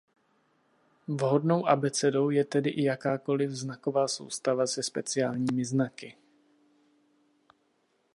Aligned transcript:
Vhodnou 1.07 1.67
abecedou 1.69 2.29
je 2.29 2.45
tedy 2.45 2.69
i 2.69 2.83
jakákoliv 2.83 3.51
znaková 3.51 4.07
soustava 4.07 4.67
se 4.67 4.83
speciálními 4.83 5.65
znaky. 5.65 6.17